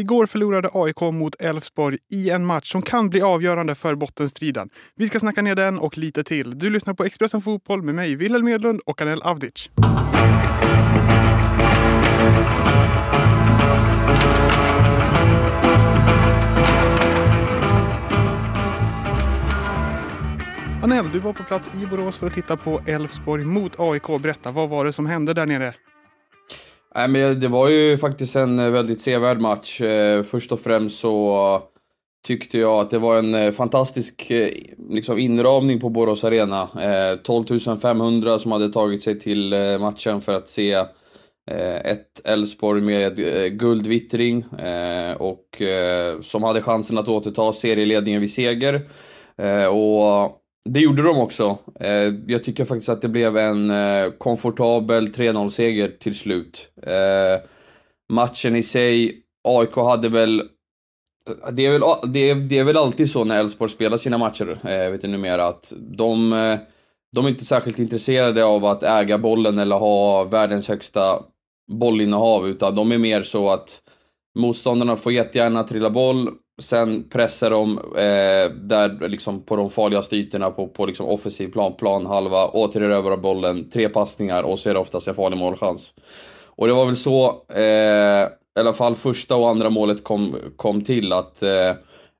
Igår 0.00 0.26
förlorade 0.26 0.70
AIK 0.72 1.00
mot 1.00 1.40
Elfsborg 1.40 1.98
i 2.10 2.30
en 2.30 2.46
match 2.46 2.72
som 2.72 2.82
kan 2.82 3.10
bli 3.10 3.22
avgörande 3.22 3.74
för 3.74 3.94
bottenstriden. 3.94 4.68
Vi 4.96 5.06
ska 5.06 5.20
snacka 5.20 5.42
ner 5.42 5.54
den 5.54 5.78
och 5.78 5.98
lite 5.98 6.24
till. 6.24 6.58
Du 6.58 6.70
lyssnar 6.70 6.94
på 6.94 7.04
Expressen 7.04 7.42
Fotboll 7.42 7.82
med 7.82 7.94
mig, 7.94 8.16
Wilhelm 8.16 8.44
Medlund 8.44 8.80
och 8.86 9.02
Anel 9.02 9.22
Avdic. 9.22 9.70
Anel, 20.82 21.04
du 21.12 21.18
var 21.18 21.32
på 21.32 21.42
plats 21.42 21.70
i 21.82 21.86
Borås 21.86 22.18
för 22.18 22.26
att 22.26 22.34
titta 22.34 22.56
på 22.56 22.80
Elfsborg 22.86 23.44
mot 23.44 23.80
AIK. 23.80 24.22
Berätta, 24.22 24.50
vad 24.50 24.68
var 24.68 24.84
det 24.84 24.92
som 24.92 25.06
hände 25.06 25.34
där 25.34 25.46
nere? 25.46 25.74
Nej, 26.94 27.08
men 27.08 27.40
det 27.40 27.48
var 27.48 27.68
ju 27.68 27.98
faktiskt 27.98 28.36
en 28.36 28.58
eh, 28.58 28.70
väldigt 28.70 29.00
sevärd 29.00 29.40
match. 29.40 29.80
Eh, 29.80 30.22
först 30.22 30.52
och 30.52 30.60
främst 30.60 30.98
så 30.98 31.62
tyckte 32.26 32.58
jag 32.58 32.80
att 32.80 32.90
det 32.90 32.98
var 32.98 33.16
en 33.16 33.34
eh, 33.34 33.50
fantastisk 33.50 34.32
liksom, 34.78 35.18
inramning 35.18 35.80
på 35.80 35.88
Borås 35.88 36.24
Arena. 36.24 36.68
12 37.22 37.78
500 37.82 38.38
som 38.38 38.52
hade 38.52 38.72
tagit 38.72 39.02
sig 39.02 39.18
till 39.18 39.54
matchen 39.80 40.20
för 40.20 40.34
att 40.34 40.48
se 40.48 40.84
ett 41.84 42.20
Elfsborg 42.24 42.82
med 42.82 43.16
guldvittring 43.58 44.44
och 45.18 45.62
som 46.22 46.42
hade 46.42 46.62
chansen 46.62 46.98
att 46.98 47.08
återta 47.08 47.52
serieledningen 47.52 48.20
vid 48.20 48.32
seger. 48.32 48.88
Och 49.70 50.39
det 50.64 50.80
gjorde 50.80 51.02
de 51.02 51.18
också. 51.18 51.58
Eh, 51.80 52.14
jag 52.26 52.44
tycker 52.44 52.64
faktiskt 52.64 52.88
att 52.88 53.02
det 53.02 53.08
blev 53.08 53.36
en 53.36 53.70
eh, 53.70 54.10
komfortabel 54.18 55.08
3-0-seger 55.08 55.88
till 56.00 56.14
slut. 56.14 56.72
Eh, 56.82 57.40
matchen 58.12 58.56
i 58.56 58.62
sig, 58.62 59.22
AIK 59.48 59.76
hade 59.76 60.08
väl... 60.08 60.42
Det 61.52 61.66
är 61.66 61.72
väl, 61.72 61.82
det 62.12 62.30
är, 62.30 62.34
det 62.34 62.58
är 62.58 62.64
väl 62.64 62.76
alltid 62.76 63.10
så 63.10 63.24
när 63.24 63.40
Elfsborg 63.40 63.70
spelar 63.70 63.96
sina 63.96 64.18
matcher, 64.18 64.58
vet 64.90 65.02
du 65.02 65.08
numera, 65.08 65.46
att 65.46 65.72
de, 65.78 66.30
de 67.16 67.24
är 67.24 67.28
inte 67.28 67.44
särskilt 67.44 67.78
intresserade 67.78 68.44
av 68.44 68.64
att 68.64 68.82
äga 68.82 69.18
bollen 69.18 69.58
eller 69.58 69.76
ha 69.76 70.24
världens 70.24 70.68
högsta 70.68 71.22
bollinnehav, 71.72 72.48
utan 72.48 72.74
de 72.74 72.92
är 72.92 72.98
mer 72.98 73.22
så 73.22 73.50
att 73.50 73.82
motståndarna 74.38 74.96
får 74.96 75.12
jättegärna 75.12 75.64
trilla 75.64 75.90
boll, 75.90 76.28
Sen 76.60 77.08
pressar 77.08 77.50
de 77.50 77.78
eh, 77.78 78.56
där 78.56 79.08
liksom 79.08 79.42
på 79.42 79.56
de 79.56 79.70
farligaste 79.70 80.16
ytorna 80.16 80.50
på, 80.50 80.68
på 80.68 80.86
liksom 80.86 81.06
offensiv 81.06 81.48
plan, 81.48 81.74
plan 81.78 82.06
halva, 82.06 82.48
återerövrar 82.48 83.16
bollen, 83.16 83.70
tre 83.70 83.88
passningar 83.88 84.42
och 84.42 84.58
så 84.58 84.70
är 84.70 84.74
det 84.74 84.80
oftast 84.80 85.08
en 85.08 85.14
farlig 85.14 85.38
målchans. 85.38 85.94
Och 86.46 86.66
det 86.66 86.72
var 86.72 86.86
väl 86.86 86.96
så, 86.96 87.44
eh, 87.54 88.28
i 88.56 88.60
alla 88.60 88.72
fall 88.72 88.94
första 88.94 89.36
och 89.36 89.48
andra 89.48 89.70
målet 89.70 90.04
kom, 90.04 90.36
kom 90.56 90.80
till 90.80 91.12
att 91.12 91.42
eh, 91.42 91.72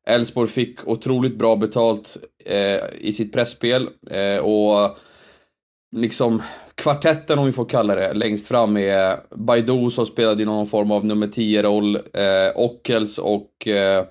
Elfsborg 0.07 0.49
eh, 0.49 0.53
fick 0.53 0.89
otroligt 0.89 1.39
bra 1.39 1.57
betalt 1.57 2.17
eh, 2.45 2.81
i 3.01 3.13
sitt 3.13 3.33
pressspel 3.33 3.89
eh, 4.11 4.45
och 4.45 4.99
liksom 5.97 6.43
kvartetten 6.75 7.39
om 7.39 7.47
vi 7.47 7.53
får 7.53 7.65
kalla 7.65 7.95
det, 7.95 8.15
längst 8.15 8.49
fram 8.49 8.77
är 8.77 9.17
Baidoo 9.37 9.91
som 9.91 10.07
spelade 10.07 10.43
i 10.43 10.47
någon 10.47 10.67
form 10.67 10.91
av 10.91 11.05
nummer 11.05 11.27
10-roll, 11.27 11.97
eh, 11.97 12.53
Ockels 12.55 13.19
och 13.19 13.69
eh, 13.69 14.05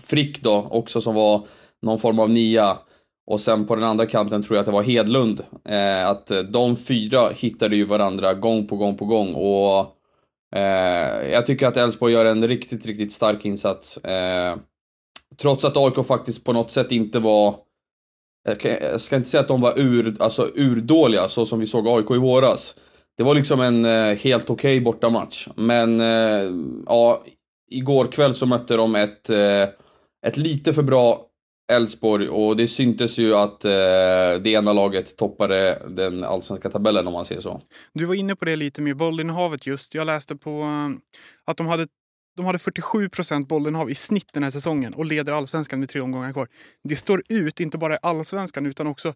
Frick 0.00 0.42
då, 0.42 0.68
också 0.70 1.00
som 1.00 1.14
var 1.14 1.46
någon 1.82 1.98
form 1.98 2.18
av 2.18 2.30
nia. 2.30 2.78
Och 3.26 3.40
sen 3.40 3.66
på 3.66 3.74
den 3.74 3.84
andra 3.84 4.06
kanten 4.06 4.42
tror 4.42 4.56
jag 4.56 4.60
att 4.60 4.66
det 4.66 4.72
var 4.72 4.82
Hedlund. 4.82 5.40
Eh, 5.68 6.08
att 6.08 6.30
eh, 6.30 6.38
de 6.38 6.76
fyra 6.76 7.28
hittade 7.28 7.76
ju 7.76 7.84
varandra 7.84 8.34
gång 8.34 8.66
på 8.66 8.76
gång 8.76 8.96
på 8.96 9.04
gång. 9.04 9.34
Och 9.34 9.96
eh, 10.58 11.32
jag 11.32 11.46
tycker 11.46 11.66
att 11.66 11.76
Elfsborg 11.76 12.12
gör 12.12 12.24
en 12.24 12.48
riktigt, 12.48 12.86
riktigt 12.86 13.12
stark 13.12 13.44
insats. 13.44 13.96
Eh, 13.96 14.56
trots 15.40 15.64
att 15.64 15.76
AIK 15.76 16.06
faktiskt 16.06 16.44
på 16.44 16.52
något 16.52 16.70
sätt 16.70 16.92
inte 16.92 17.18
var... 17.18 17.54
Jag 18.70 19.00
ska 19.00 19.16
inte 19.16 19.28
säga 19.28 19.40
att 19.40 19.48
de 19.48 19.60
var 19.60 19.78
ur, 19.78 20.16
alltså 20.22 20.50
urdåliga, 20.54 21.28
så 21.28 21.46
som 21.46 21.60
vi 21.60 21.66
såg 21.66 21.88
AIK 21.88 22.10
i 22.10 22.18
våras. 22.18 22.76
Det 23.16 23.22
var 23.22 23.34
liksom 23.34 23.60
en 23.60 23.84
eh, 23.84 24.16
helt 24.16 24.50
okej 24.50 24.76
okay 24.76 24.80
bortamatch. 24.80 25.48
Men 25.54 26.00
eh, 26.00 26.50
ja, 26.86 27.22
igår 27.70 28.06
kväll 28.12 28.34
så 28.34 28.46
mötte 28.46 28.76
de 28.76 28.94
ett 28.94 29.30
eh, 29.30 29.66
ett 30.26 30.36
lite 30.36 30.72
för 30.72 30.82
bra 30.82 31.28
Elfsborg 31.72 32.28
och 32.28 32.56
det 32.56 32.68
syntes 32.68 33.18
ju 33.18 33.34
att 33.34 33.64
eh, 33.64 33.70
det 34.42 34.46
ena 34.46 34.72
laget 34.72 35.16
toppade 35.16 35.82
den 35.88 36.24
allsvenska 36.24 36.70
tabellen 36.70 37.06
om 37.06 37.12
man 37.12 37.24
säger 37.24 37.40
så. 37.40 37.60
Du 37.94 38.04
var 38.04 38.14
inne 38.14 38.36
på 38.36 38.44
det 38.44 38.56
lite 38.56 38.82
med 38.82 38.96
bollinnehavet 38.96 39.66
just. 39.66 39.94
Jag 39.94 40.06
läste 40.06 40.36
på 40.36 40.62
eh, 40.62 40.90
att 41.44 41.56
de 41.56 41.66
hade, 41.66 41.86
de 42.36 42.46
hade 42.46 42.58
47 42.58 43.08
procent 43.08 43.48
bollinnehav 43.48 43.90
i 43.90 43.94
snitt 43.94 44.32
den 44.32 44.42
här 44.42 44.50
säsongen 44.50 44.94
och 44.94 45.04
leder 45.04 45.32
allsvenskan 45.32 45.80
med 45.80 45.88
tre 45.88 46.00
omgångar 46.00 46.32
kvar. 46.32 46.48
Det 46.84 46.96
står 46.96 47.22
ut, 47.28 47.60
inte 47.60 47.78
bara 47.78 47.94
i 47.94 47.98
allsvenskan 48.02 48.66
utan 48.66 48.86
också 48.86 49.14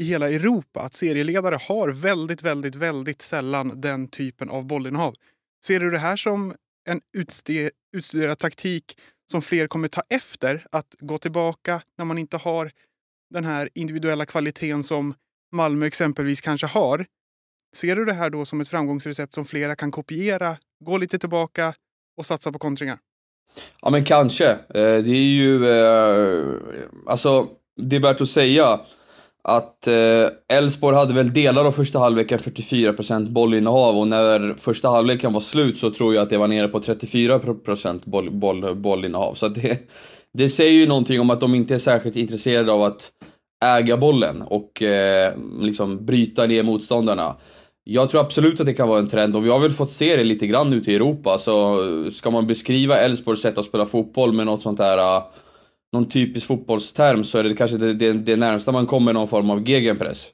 i 0.00 0.04
hela 0.04 0.30
Europa, 0.30 0.80
att 0.80 0.94
serieledare 0.94 1.58
har 1.68 1.88
väldigt, 1.88 2.42
väldigt, 2.42 2.74
väldigt 2.74 3.22
sällan 3.22 3.80
den 3.80 4.08
typen 4.08 4.50
av 4.50 4.66
bollinnehav. 4.66 5.14
Ser 5.66 5.80
du 5.80 5.90
det 5.90 5.98
här 5.98 6.16
som 6.16 6.54
en 6.88 7.00
utstuderad 7.92 8.38
taktik 8.38 8.96
som 9.30 9.42
fler 9.42 9.66
kommer 9.66 9.88
ta 9.88 10.02
efter. 10.08 10.66
Att 10.72 10.94
gå 10.98 11.18
tillbaka 11.18 11.82
när 11.98 12.04
man 12.04 12.18
inte 12.18 12.36
har 12.36 12.70
den 13.30 13.44
här 13.44 13.68
individuella 13.74 14.26
kvaliteten 14.26 14.84
som 14.84 15.14
Malmö 15.52 15.86
exempelvis 15.86 16.40
kanske 16.40 16.66
har. 16.66 17.06
Ser 17.76 17.96
du 17.96 18.04
det 18.04 18.12
här 18.12 18.30
då 18.30 18.44
som 18.44 18.60
ett 18.60 18.68
framgångsrecept 18.68 19.34
som 19.34 19.44
flera 19.44 19.76
kan 19.76 19.90
kopiera, 19.90 20.56
gå 20.84 20.98
lite 20.98 21.18
tillbaka 21.18 21.74
och 22.16 22.26
satsa 22.26 22.52
på 22.52 22.58
kontringar? 22.58 22.98
Ja 23.82 23.90
men 23.90 24.04
kanske. 24.04 24.50
Eh, 24.50 24.58
det 24.74 25.10
är 25.10 25.32
ju, 25.36 25.68
eh, 25.68 26.46
alltså 27.06 27.48
det 27.76 27.96
är 27.96 28.00
värt 28.00 28.20
att 28.20 28.28
säga 28.28 28.80
att 29.48 29.86
eh, 29.86 30.56
Elfsborg 30.58 30.94
eh, 30.94 30.98
hade 30.98 31.14
väl 31.14 31.32
delar 31.32 31.64
av 31.64 31.72
första 31.72 31.98
halvleken 31.98 32.38
44% 32.38 33.30
bollinnehav 33.30 33.98
och 33.98 34.08
när 34.08 34.54
första 34.58 34.88
halvleken 34.88 35.32
var 35.32 35.40
slut 35.40 35.78
så 35.78 35.90
tror 35.90 36.14
jag 36.14 36.22
att 36.22 36.30
det 36.30 36.38
var 36.38 36.48
nere 36.48 36.68
på 36.68 36.80
34% 36.80 38.00
boll, 38.04 38.30
boll, 38.30 38.74
bollinnehav. 38.74 39.34
Så 39.34 39.48
det, 39.48 39.78
det 40.38 40.50
säger 40.50 40.72
ju 40.72 40.86
någonting 40.86 41.20
om 41.20 41.30
att 41.30 41.40
de 41.40 41.54
inte 41.54 41.74
är 41.74 41.78
särskilt 41.78 42.16
intresserade 42.16 42.72
av 42.72 42.82
att 42.82 43.10
äga 43.64 43.96
bollen 43.96 44.42
och 44.42 44.82
eh, 44.82 45.32
liksom 45.60 46.06
bryta 46.06 46.46
ner 46.46 46.62
motståndarna. 46.62 47.36
Jag 47.84 48.10
tror 48.10 48.20
absolut 48.20 48.60
att 48.60 48.66
det 48.66 48.74
kan 48.74 48.88
vara 48.88 48.98
en 48.98 49.08
trend 49.08 49.36
och 49.36 49.44
vi 49.44 49.50
har 49.50 49.58
väl 49.58 49.70
fått 49.70 49.92
se 49.92 50.16
det 50.16 50.24
lite 50.24 50.46
grann 50.46 50.72
ute 50.72 50.92
i 50.92 50.94
Europa. 50.94 51.38
Så 51.38 51.84
eh, 52.04 52.10
ska 52.10 52.30
man 52.30 52.46
beskriva 52.46 52.98
Elfsborgs 52.98 53.40
sätt 53.40 53.58
att 53.58 53.64
spela 53.64 53.86
fotboll 53.86 54.32
med 54.32 54.46
något 54.46 54.62
sånt 54.62 54.78
här 54.78 54.98
eh, 54.98 55.22
någon 55.92 56.08
typisk 56.08 56.46
fotbollsterm 56.46 57.24
så 57.24 57.38
är 57.38 57.44
det 57.44 57.56
kanske 57.56 57.76
det, 57.76 57.94
det, 57.94 58.12
det 58.12 58.36
närmsta 58.36 58.72
man 58.72 58.86
kommer 58.86 59.12
någon 59.12 59.28
form 59.28 59.50
av 59.50 59.68
gegenpress. 59.68 60.30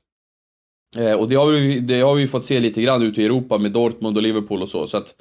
Eh, 0.96 1.12
och 1.12 1.28
det 1.28 1.34
har, 1.34 1.52
vi, 1.52 1.80
det 1.80 2.00
har 2.00 2.14
vi 2.14 2.26
fått 2.26 2.46
se 2.46 2.60
lite 2.60 2.82
grann 2.82 3.02
ute 3.02 3.22
i 3.22 3.24
Europa 3.24 3.58
med 3.58 3.72
Dortmund 3.72 4.16
och 4.16 4.22
Liverpool 4.22 4.62
och 4.62 4.68
så. 4.68 4.86
Så 4.86 4.96
att 4.96 5.14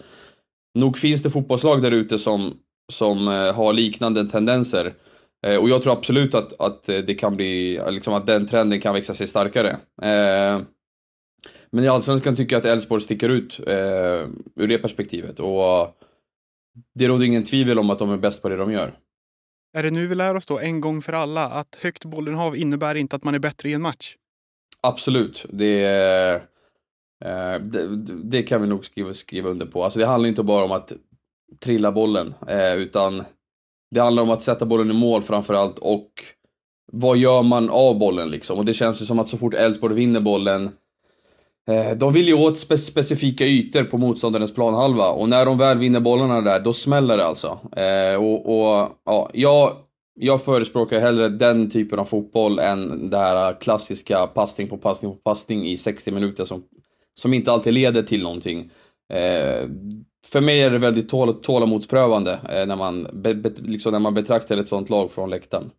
nog 0.79 0.97
finns 0.97 1.23
det 1.23 1.29
fotbollslag 1.29 1.81
där 1.81 1.91
ute 1.91 2.19
som, 2.19 2.53
som 2.91 3.27
eh, 3.27 3.53
har 3.53 3.73
liknande 3.73 4.25
tendenser. 4.25 4.94
Eh, 5.47 5.57
och 5.57 5.69
jag 5.69 5.81
tror 5.81 5.94
absolut 5.94 6.35
att, 6.35 6.61
att 6.61 6.89
eh, 6.89 6.97
det 6.97 7.15
kan 7.15 7.35
bli, 7.35 7.81
liksom 7.89 8.13
att 8.13 8.25
den 8.25 8.47
trenden 8.47 8.81
kan 8.81 8.94
växa 8.94 9.13
sig 9.13 9.27
starkare. 9.27 9.69
Eh, 10.01 10.61
men 11.71 11.83
i 11.83 11.88
Allsvenskan 11.88 12.35
tycker 12.35 12.55
jag 12.55 12.59
att 12.59 12.65
Elfsborg 12.65 13.01
sticker 13.01 13.29
ut 13.29 13.59
eh, 13.67 14.29
ur 14.55 14.67
det 14.67 14.77
perspektivet. 14.77 15.39
Och 15.39 15.97
det 16.95 17.07
råder 17.07 17.25
ingen 17.25 17.44
tvivel 17.44 17.79
om 17.79 17.89
att 17.89 18.00
de 18.00 18.09
är 18.09 18.17
bäst 18.17 18.41
på 18.41 18.50
det 18.50 18.55
de 18.55 18.71
gör. 18.71 18.94
Är 19.73 19.84
det 19.84 19.91
nu 19.91 20.07
vi 20.07 20.16
lär 20.16 20.35
oss 20.35 20.45
då 20.45 20.59
en 20.59 20.81
gång 20.81 21.01
för 21.01 21.13
alla 21.13 21.45
att 21.45 21.75
högt 21.81 22.06
bollinnehav 22.06 22.57
innebär 22.57 22.95
inte 22.95 23.16
att 23.16 23.23
man 23.23 23.35
är 23.35 23.39
bättre 23.39 23.69
i 23.69 23.73
en 23.73 23.81
match? 23.81 24.16
Absolut. 24.81 25.45
Det, 25.50 25.84
eh, 27.25 27.59
det, 27.61 27.88
det, 28.23 28.44
kan 28.44 28.62
vi 28.62 28.67
nog 28.67 28.85
skriva, 28.85 29.13
skriva 29.13 29.50
under 29.50 29.66
på. 29.66 29.83
Alltså 29.83 30.00
det 30.00 30.06
handlar 30.06 30.29
inte 30.29 30.44
bara 30.44 30.66
om 30.66 30.72
att 30.72 30.94
trilla 31.63 31.91
bollen, 31.91 32.33
eh, 32.47 32.75
utan 32.75 33.24
det 33.92 34.01
handlar 34.01 34.24
om 34.24 34.30
att 34.30 34.42
sätta 34.42 34.65
bollen 34.65 34.92
i 34.92 34.94
mål 34.94 35.21
framförallt 35.21 35.80
och 35.80 36.09
vad 36.92 37.18
gör 37.18 37.44
man 37.44 37.69
av 37.69 38.00
bollen 38.00 38.30
liksom? 38.30 38.57
Och 38.57 38.65
det 38.65 38.74
känns 38.74 39.01
ju 39.01 39.06
som 39.06 39.19
att 39.19 39.30
så 39.30 39.38
fort 39.38 39.53
Elfsborg 39.53 39.95
vinner 39.95 40.19
bollen 40.19 40.71
Eh, 41.69 41.98
de 41.98 42.13
vill 42.13 42.27
ju 42.27 42.33
åt 42.33 42.60
spe 42.60 42.77
specifika 42.77 43.45
ytor 43.45 43.83
på 43.83 43.98
motståndarens 43.98 44.54
planhalva 44.54 45.07
och 45.10 45.30
när 45.30 45.45
de 45.45 45.57
väl 45.57 45.77
vinner 45.77 46.00
bollarna 46.00 46.42
där, 46.42 46.60
då 46.60 46.74
smäller 46.74 47.18
det 47.18 47.25
alltså. 47.25 47.60
Eh, 47.77 48.24
och, 48.24 48.45
och 48.45 48.89
ja, 49.06 49.30
jag, 49.33 49.74
jag 50.19 50.42
förespråkar 50.42 51.00
hellre 51.00 51.30
den 51.30 51.69
typen 51.69 52.00
av 52.00 52.06
fotboll 52.06 52.60
än 52.60 53.10
det 53.10 53.18
här 53.18 53.62
klassiska 53.62 54.27
passning 54.27 54.68
på 54.68 54.77
passning 54.77 55.12
på 55.12 55.18
passning 55.18 55.65
i 55.65 55.77
60 55.77 56.12
minuter 56.12 56.45
som, 56.45 56.63
som 57.13 57.33
inte 57.33 57.51
alltid 57.51 57.74
leder 57.74 58.04
till 58.04 58.24
någonting. 58.24 58.69
Eh, 59.13 59.69
för 60.25 60.42
mig 60.42 60.62
är 60.62 60.69
det 60.69 60.77
väldigt 60.77 61.10
tål 61.10 61.33
tålamodsprövande 61.33 62.39
eh, 62.50 62.65
när, 62.65 62.75
man 62.75 63.07
liksom 63.57 63.92
när 63.92 64.00
man 64.00 64.13
betraktar 64.13 64.57
ett 64.57 64.68
sånt 64.68 64.89
lag 64.89 65.12
från 65.12 65.30
läktaren. 65.30 65.71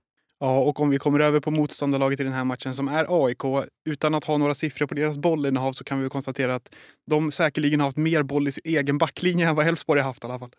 Ja, 0.45 0.59
och 0.59 0.81
om 0.81 0.91
vi 0.91 0.99
kommer 0.99 1.21
över 1.21 1.41
på 1.41 1.51
motståndarlaget 1.51 2.21
i 2.21 2.25
den 2.25 2.33
här 2.33 2.45
matchen 2.45 2.75
som 2.75 2.89
är 2.89 3.27
AIK, 3.27 3.69
utan 3.89 4.15
att 4.15 4.25
ha 4.25 4.39
några 4.39 4.55
siffror 4.55 4.87
på 4.87 4.95
deras 4.95 5.19
bollinnehav 5.19 5.73
så 5.73 5.85
kan 5.85 6.03
vi 6.03 6.09
konstatera 6.09 6.55
att 6.55 6.75
de 7.11 7.33
säkerligen 7.33 7.81
har 7.81 7.87
haft 7.87 7.97
mer 7.97 8.23
boll 8.23 8.49
i 8.49 8.53
sin 8.53 8.63
egen 8.65 8.99
backlinje 8.99 9.49
än 9.49 9.55
vad 9.55 9.67
Elfsborg 9.67 10.01
har 10.01 10.07
haft 10.07 10.25
i 10.25 10.27
alla 10.27 10.39
fall. 10.39 10.51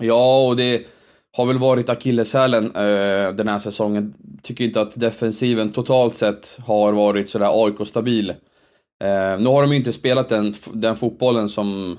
Ja, 0.00 0.46
och 0.46 0.56
det 0.56 0.86
har 1.36 1.46
väl 1.46 1.58
varit 1.58 1.88
akilleshälen 1.88 2.64
eh, 2.64 3.34
den 3.34 3.48
här 3.48 3.58
säsongen. 3.58 4.14
Tycker 4.42 4.64
inte 4.64 4.80
att 4.80 5.00
defensiven 5.00 5.72
totalt 5.72 6.16
sett 6.16 6.58
har 6.66 6.92
varit 6.92 7.30
sådär 7.30 7.64
AIK-stabil. 7.64 8.30
Eh, 8.30 9.40
nu 9.40 9.48
har 9.48 9.62
de 9.62 9.70
ju 9.70 9.76
inte 9.76 9.92
spelat 9.92 10.28
den, 10.28 10.54
den 10.72 10.96
fotbollen 10.96 11.48
som, 11.48 11.98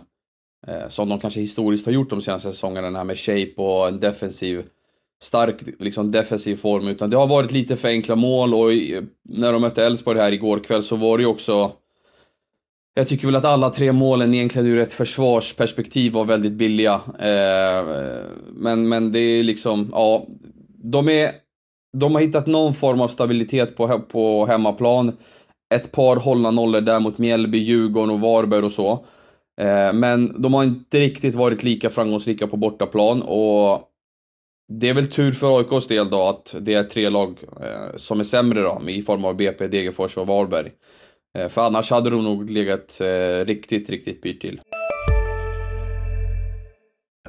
eh, 0.68 0.88
som 0.88 1.10
de 1.10 1.20
kanske 1.20 1.40
historiskt 1.40 1.86
har 1.86 1.94
gjort 1.94 2.10
de 2.10 2.22
senaste 2.22 2.52
säsongerna, 2.52 2.88
den 2.88 2.96
här 2.96 3.04
med 3.04 3.18
shape 3.18 3.54
och 3.56 3.88
en 3.88 4.00
defensiv 4.00 4.66
stark 5.24 5.56
liksom 5.80 6.12
defensiv 6.12 6.56
form 6.56 6.88
utan 6.88 7.10
det 7.10 7.18
har 7.18 7.28
varit 7.28 7.52
lite 7.52 7.76
för 7.76 7.88
enkla 7.88 8.16
mål 8.16 8.54
och 8.54 8.70
när 9.30 9.54
de 9.54 9.62
mötte 9.62 9.86
Elfsborg 9.86 10.20
här 10.20 10.32
igår 10.32 10.60
kväll 10.60 10.84
så 10.84 10.96
var 10.96 11.18
det 11.18 11.22
ju 11.22 11.30
också 11.30 11.72
jag 12.96 13.08
tycker 13.08 13.26
väl 13.26 13.36
att 13.36 13.46
alla 13.46 13.70
tre 13.70 13.92
målen 13.92 14.34
egentligen 14.34 14.68
ur 14.68 14.78
ett 14.78 14.94
försvarsperspektiv 14.94 16.14
var 16.14 16.26
väldigt 16.26 16.52
billiga. 16.52 16.94
Eh, 17.20 17.86
men, 18.50 18.90
men 18.90 19.12
det 19.12 19.20
är 19.20 19.44
liksom, 19.44 19.90
ja. 19.92 20.26
De, 20.84 21.10
är, 21.10 21.32
de 21.98 22.16
har 22.16 22.22
hittat 22.22 22.48
någon 22.48 22.74
form 22.74 23.02
av 23.02 23.08
stabilitet 23.08 23.78
på, 23.78 24.00
på 24.00 24.46
hemmaplan. 24.46 25.18
Ett 25.76 25.92
par 25.92 26.16
hållna 26.16 26.52
nollor 26.52 26.82
där 26.82 27.00
mot 27.00 27.18
Mjällby, 27.18 27.58
Djurgården 27.58 28.10
och 28.10 28.20
Varberg 28.20 28.64
och 28.64 28.72
så. 28.72 28.92
Eh, 29.62 29.94
men 29.94 30.42
de 30.42 30.54
har 30.54 30.64
inte 30.64 31.00
riktigt 31.00 31.36
varit 31.36 31.64
lika 31.64 31.90
framgångsrika 31.90 32.48
på 32.48 32.58
bortaplan 32.58 33.22
och 33.22 33.93
det 34.68 34.90
är 34.90 34.94
väl 34.94 35.08
tur 35.08 35.32
för 35.32 35.58
AIKs 35.58 35.88
del 35.88 36.10
då 36.10 36.28
att 36.28 36.56
det 36.62 36.74
är 36.74 36.84
tre 36.84 37.10
lag 37.10 37.38
eh, 37.62 37.96
som 37.96 38.20
är 38.20 38.24
sämre 38.24 38.62
då, 38.62 38.82
i 38.88 39.02
form 39.02 39.26
av 39.26 39.36
BP, 39.36 39.68
Degerfors 39.68 40.18
och 40.18 40.28
Varberg. 40.28 40.72
Eh, 41.38 41.48
för 41.48 41.62
annars 41.62 41.92
hade 41.92 42.10
de 42.10 42.24
nog 42.24 42.50
legat 42.50 43.02
eh, 43.02 43.46
riktigt, 43.46 43.90
riktigt 43.90 44.22
pyrt 44.22 44.42
till. 44.42 44.62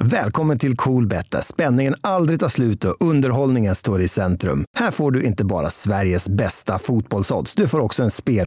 Välkommen 0.01 0.59
till 0.59 0.77
Coolbet 0.77 1.31
där 1.31 1.41
spänningen 1.41 1.95
aldrig 2.01 2.39
tar 2.39 2.49
slut 2.49 2.85
och 2.85 2.95
underhållningen 2.99 3.75
står 3.75 4.01
i 4.01 4.07
centrum. 4.07 4.65
Här 4.77 4.91
får 4.91 5.11
du 5.11 5.23
inte 5.23 5.45
bara 5.45 5.69
Sveriges 5.69 6.29
bästa 6.29 6.79
fotbollsodds, 6.79 7.55
du 7.55 7.67
får 7.67 7.79
också 7.79 8.03
en 8.03 8.11
spel... 8.11 8.45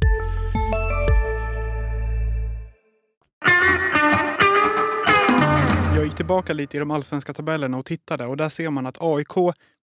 gick 6.08 6.16
tillbaka 6.16 6.52
lite 6.52 6.76
i 6.76 6.81
de 6.81 6.90
allsvenska 6.90 7.34
tabellerna 7.34 7.78
och 7.78 7.84
tittade 7.84 8.26
och 8.26 8.37
där 8.37 8.49
ser 8.49 8.70
man 8.70 8.87
att 8.87 8.96
AIK 9.00 9.37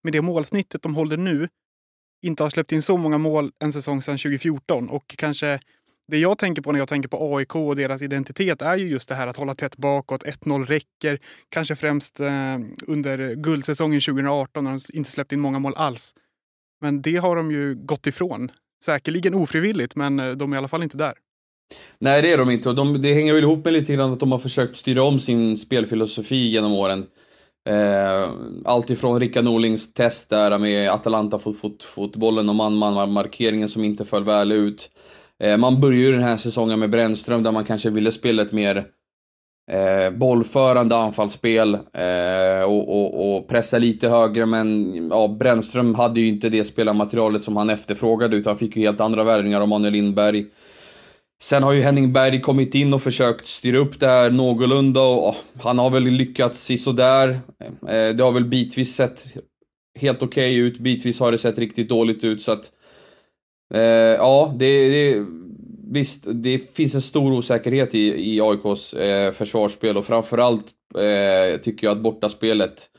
med 0.04 0.14
det 0.14 0.22
målsnittet 0.22 0.82
de 0.82 0.96
håller 0.96 1.18
nu 1.18 1.50
inte 2.22 2.44
har 2.44 2.50
släppt 2.50 2.72
in 2.72 2.82
så 2.82 2.98
många 2.98 3.18
mål 3.18 3.52
en 3.60 3.74
säsong 3.74 4.02
sedan 4.02 4.18
2014. 4.18 4.90
Och 4.90 5.08
kanske 5.08 5.60
det 6.08 6.18
jag 6.18 6.38
tänker 6.38 6.62
på 6.62 6.72
när 6.72 6.80
jag 6.80 6.88
tänker 6.88 7.10
på 7.10 7.36
AIK 7.38 7.56
och 7.56 7.76
deras 7.76 8.02
identitet 8.02 8.62
är 8.62 8.76
ju 8.76 8.88
just 8.88 9.10
det 9.10 9.16
här 9.16 9.28
att 9.28 9.38
hålla 9.38 9.56
tätt 9.56 9.78
bakåt. 9.78 10.24
1-0 10.24 10.66
räcker. 10.66 11.20
Kanske 11.50 11.76
främst 11.76 12.20
eh, 12.20 12.60
under 12.88 13.36
guldsäsongen 13.36 14.02
2018 14.02 14.64
när 14.64 14.72
de 14.72 14.98
inte 14.98 15.12
släppt 15.12 15.32
in 15.32 15.40
många 15.40 15.60
mål 15.60 15.74
alls. 15.76 16.16
Men 16.82 17.02
det 17.02 17.16
har 17.16 17.36
de 17.36 17.52
ju 17.52 17.76
gått 17.76 18.08
ifrån. 18.08 18.52
Säkerligen 18.86 19.34
ofrivilligt, 19.34 19.96
men 19.96 20.20
eh, 20.20 20.32
de 20.32 20.52
är 20.52 20.56
i 20.56 20.58
alla 20.58 20.68
fall 20.68 20.84
inte 20.84 20.98
där. 20.98 21.14
Nej, 22.00 22.22
det 22.22 22.32
är 22.32 22.38
de 22.38 22.52
inte. 22.52 22.70
Och 22.70 22.76
de, 22.76 23.02
det 23.02 23.14
hänger 23.14 23.34
väl 23.34 23.44
ihop 23.44 23.66
med 23.66 23.74
lite 23.74 23.94
grann 23.94 24.12
att 24.12 24.20
de 24.20 24.32
har 24.32 24.40
försökt 24.40 24.78
styra 24.78 25.04
om 25.04 25.20
sin 25.20 25.58
spelfilosofi 25.58 26.50
genom 26.50 26.74
åren. 26.74 27.06
Eh, 27.70 28.30
allt 28.66 28.90
ifrån 28.90 29.20
Rickard 29.20 29.44
Norlings 29.44 29.94
test 29.94 30.30
där 30.30 30.58
med 30.58 30.90
Atalanta-fotbollen 30.90 32.50
och 32.50 32.56
man-man-markeringen 32.56 33.70
som 33.70 33.84
inte 33.84 34.06
föll 34.06 34.24
väl 34.24 34.52
ut. 34.52 34.92
Eh, 35.44 35.58
man 35.58 35.82
började 35.82 36.02
ju 36.02 36.12
den 36.12 36.24
här 36.24 36.38
säsongen 36.38 36.80
med 36.80 36.90
Brännström 36.90 37.44
där 37.44 37.52
man 37.52 37.66
kanske 37.66 37.90
ville 37.90 38.12
spela 38.12 38.42
ett 38.42 38.52
mer 38.52 38.86
eh, 39.72 40.18
bollförande 40.18 40.96
anfallsspel 40.96 41.74
eh, 41.74 42.64
och, 42.64 42.90
och, 42.90 43.38
och, 43.38 43.48
pressa 43.48 43.78
lite 43.78 44.10
högre 44.10 44.46
men 44.46 44.96
ja, 45.10 45.28
Brännström 45.28 45.96
hade 45.96 46.20
ju 46.22 46.28
inte 46.28 46.50
det 46.50 46.64
spelarmaterialet 46.64 47.44
som 47.44 47.58
han 47.58 47.70
efterfrågade 47.70 48.36
utan 48.38 48.58
fick 48.58 48.76
ju 48.76 48.82
helt 48.82 49.02
andra 49.02 49.24
värvningar 49.24 49.62
av 49.62 49.68
Manuel 49.68 49.94
Lindberg. 49.94 50.46
Sen 51.42 51.64
har 51.64 51.74
ju 51.74 51.82
Henning 51.82 52.14
Berg 52.14 52.42
kommit 52.42 52.76
in 52.76 52.94
och 52.94 53.02
försökt 53.02 53.48
styra 53.48 53.78
upp 53.78 54.00
det 54.00 54.08
här 54.08 54.32
någorlunda 54.32 55.02
och 55.02 55.36
han 55.60 55.80
har 55.80 55.90
väl 55.90 56.04
lyckats 56.04 56.72
sådär. 56.78 57.30
Eh, 57.88 58.16
det 58.16 58.22
har 58.24 58.32
väl 58.32 58.46
bitvis 58.46 58.96
sett 58.96 59.38
helt 60.00 60.24
okej 60.24 60.28
okay 60.28 60.68
ut, 60.68 60.80
bitvis 60.80 61.20
har 61.20 61.32
det 61.32 61.38
sett 61.38 61.60
riktigt 61.60 61.90
dåligt 61.90 62.24
ut 62.24 62.44
så 62.44 62.52
att... 62.52 62.72
Eh, 63.74 63.82
ja, 63.82 64.54
det, 64.56 64.90
det... 64.90 65.26
Visst, 65.88 66.28
det 66.28 66.76
finns 66.76 66.96
en 66.96 67.02
stor 67.02 67.34
osäkerhet 67.34 67.96
i, 67.96 68.34
i 68.36 68.42
AIKs 68.42 68.94
eh, 68.94 69.32
försvarsspel 69.32 69.98
och 69.98 70.06
framförallt 70.06 70.66
eh, 70.98 71.60
tycker 71.62 71.88
jag 71.88 71.98
att 71.98 72.04
bortaspelet 72.04 72.90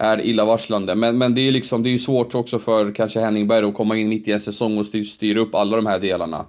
är 0.00 0.20
illavarslande. 0.20 0.94
Men, 0.94 1.18
men 1.18 1.34
det 1.34 1.48
är 1.48 1.52
liksom, 1.52 1.82
det 1.82 1.94
är 1.94 1.98
svårt 1.98 2.34
också 2.34 2.58
för 2.58 2.94
kanske 2.94 3.20
Henning 3.20 3.46
Berg 3.46 3.66
att 3.66 3.74
komma 3.74 3.96
in 3.96 4.08
mitt 4.08 4.28
i 4.28 4.32
en 4.32 4.40
säsong 4.40 4.78
och 4.78 4.86
styra 4.86 5.04
styr 5.04 5.36
upp 5.36 5.54
alla 5.54 5.76
de 5.76 5.86
här 5.86 5.98
delarna. 5.98 6.46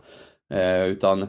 Eh, 0.54 0.84
utan 0.88 1.28